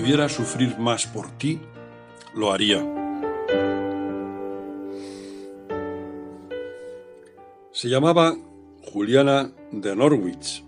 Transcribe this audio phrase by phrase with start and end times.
[0.00, 1.60] Pudiera sufrir más por ti,
[2.34, 2.78] lo haría.
[7.70, 8.34] Se llamaba
[8.92, 10.64] Juliana de Norwich.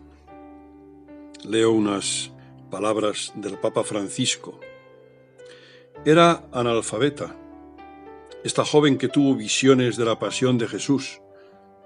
[1.44, 2.30] Leo unas
[2.70, 4.60] palabras del Papa Francisco.
[6.04, 7.34] Era analfabeta,
[8.44, 11.22] esta joven que tuvo visiones de la pasión de Jesús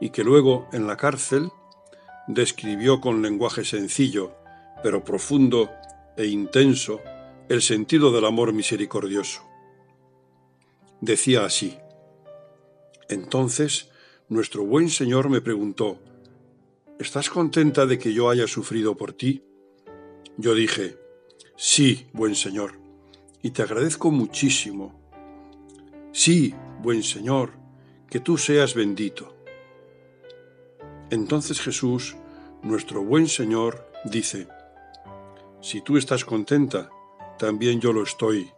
[0.00, 1.50] y que luego en la cárcel
[2.26, 4.34] describió con lenguaje sencillo,
[4.82, 5.70] pero profundo
[6.16, 7.00] e intenso,
[7.48, 9.42] el sentido del amor misericordioso.
[11.00, 11.78] Decía así,
[13.08, 13.90] entonces
[14.28, 15.98] nuestro buen Señor me preguntó,
[16.98, 19.44] ¿estás contenta de que yo haya sufrido por ti?
[20.36, 20.98] Yo dije,
[21.56, 22.72] sí, buen Señor,
[23.42, 24.98] y te agradezco muchísimo.
[26.12, 26.52] Sí,
[26.82, 27.52] buen Señor,
[28.10, 29.36] que tú seas bendito.
[31.10, 32.16] Entonces Jesús,
[32.62, 34.48] nuestro buen Señor, dice,
[35.60, 36.90] si tú estás contenta,
[37.38, 38.50] también yo lo estoy.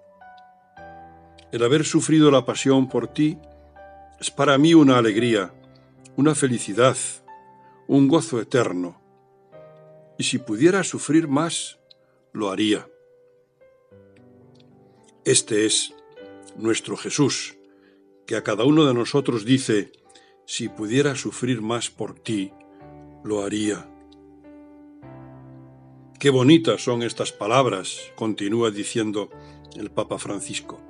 [1.53, 3.39] El haber sufrido la pasión por ti
[4.21, 5.55] es para mí una alegría,
[6.17, 6.97] una felicidad,
[7.87, 9.01] un gozo eterno.
[10.19, 11.79] Y si pudiera sufrir más,
[12.33, 12.89] lo haría.
[15.25, 15.95] Este es
[16.57, 17.57] nuestro Jesús,
[18.27, 19.93] que a cada uno de nosotros dice,
[20.47, 22.53] si pudiera sufrir más por ti,
[23.25, 23.89] lo haría.
[26.19, 29.31] Qué bonitas son estas palabras, continúa diciendo
[29.77, 30.81] el Papa Francisco.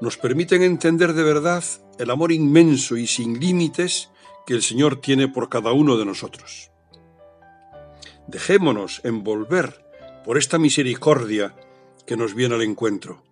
[0.00, 1.62] Nos permiten entender de verdad
[1.98, 4.08] el amor inmenso y sin límites
[4.46, 6.70] que el Señor tiene por cada uno de nosotros.
[8.28, 9.84] Dejémonos envolver
[10.24, 11.54] por esta misericordia
[12.06, 13.22] que nos viene al encuentro.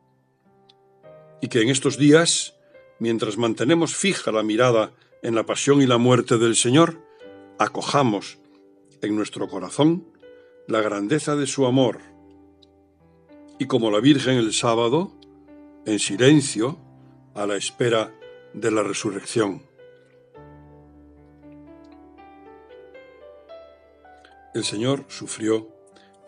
[1.41, 2.55] Y que en estos días,
[2.99, 4.93] mientras mantenemos fija la mirada
[5.23, 7.01] en la pasión y la muerte del Señor,
[7.59, 8.39] acojamos
[9.01, 10.10] en nuestro corazón
[10.67, 12.01] la grandeza de su amor.
[13.59, 15.13] Y como la Virgen el sábado,
[15.87, 16.79] en silencio,
[17.35, 18.13] a la espera
[18.55, 19.63] de la resurrección.
[24.55, 25.69] El Señor sufrió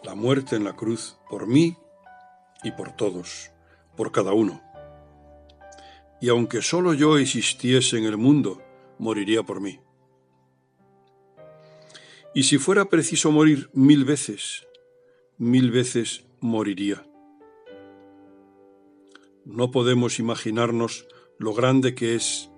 [0.04, 1.76] la muerte en la cruz por mí
[2.62, 3.50] y por todos,
[3.96, 4.62] por cada uno.
[6.20, 8.62] Y aunque solo yo existiese en el mundo,
[8.98, 9.80] moriría por mí.
[12.34, 14.66] Y si fuera preciso morir mil veces,
[15.36, 17.06] mil veces moriría.
[19.44, 21.06] No podemos imaginarnos
[21.38, 22.50] lo grande que es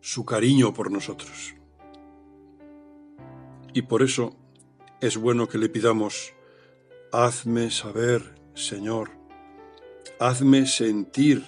[0.00, 1.54] su cariño por nosotros.
[3.72, 4.34] Y por eso
[5.00, 6.34] es bueno que le pidamos,
[7.12, 9.10] hazme saber, Señor,
[10.18, 11.44] hazme sentir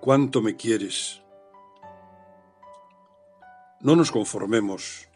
[0.00, 1.22] cuánto me quieres.
[3.80, 5.08] No nos conformemos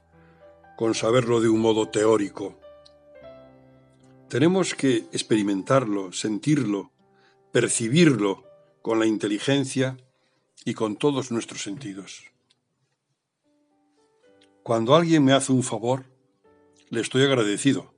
[0.78, 2.56] con saberlo de un modo teórico.
[4.28, 6.92] Tenemos que experimentarlo, sentirlo,
[7.50, 8.44] percibirlo
[8.80, 9.96] con la inteligencia
[10.64, 12.26] y con todos nuestros sentidos.
[14.62, 16.04] Cuando alguien me hace un favor,
[16.90, 17.92] le estoy agradecido.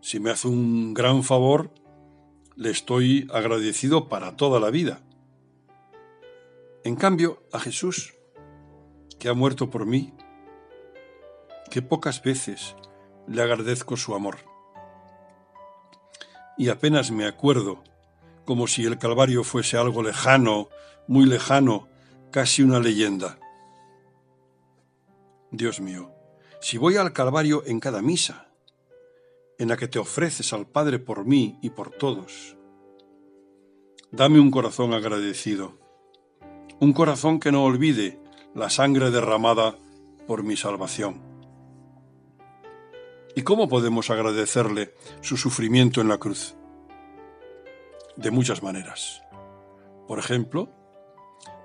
[0.00, 1.74] Si me hace un gran favor,
[2.54, 5.02] le estoy agradecido para toda la vida.
[6.84, 8.14] En cambio, a Jesús,
[9.18, 10.14] que ha muerto por mí,
[11.76, 12.74] que pocas veces
[13.28, 14.38] le agradezco su amor.
[16.56, 17.84] Y apenas me acuerdo,
[18.46, 20.70] como si el Calvario fuese algo lejano,
[21.06, 21.86] muy lejano,
[22.30, 23.38] casi una leyenda.
[25.50, 26.14] Dios mío,
[26.62, 28.48] si voy al Calvario en cada misa,
[29.58, 32.56] en la que te ofreces al Padre por mí y por todos,
[34.10, 35.78] dame un corazón agradecido,
[36.80, 38.18] un corazón que no olvide
[38.54, 39.76] la sangre derramada
[40.26, 41.35] por mi salvación.
[43.38, 46.54] ¿Y cómo podemos agradecerle su sufrimiento en la cruz?
[48.16, 49.20] De muchas maneras.
[50.08, 50.70] Por ejemplo,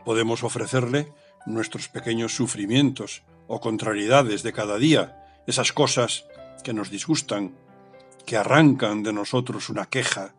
[0.04, 1.14] podemos ofrecerle
[1.46, 6.26] nuestros pequeños sufrimientos o contrariedades de cada día, esas cosas
[6.62, 7.56] que nos disgustan,
[8.26, 10.36] que arrancan de nosotros una queja,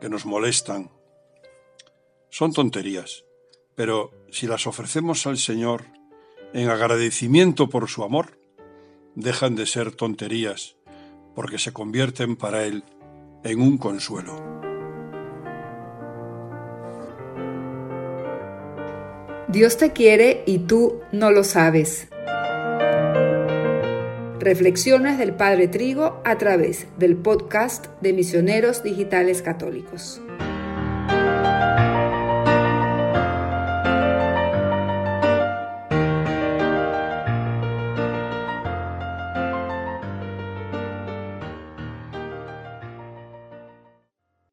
[0.00, 0.90] que nos molestan.
[2.30, 3.26] Son tonterías,
[3.74, 5.84] pero si las ofrecemos al Señor
[6.54, 8.41] en agradecimiento por su amor,
[9.14, 10.76] dejan de ser tonterías
[11.34, 12.84] porque se convierten para Él
[13.44, 14.62] en un consuelo.
[19.48, 22.08] Dios te quiere y tú no lo sabes.
[24.40, 30.20] Reflexiones del Padre Trigo a través del podcast de Misioneros Digitales Católicos.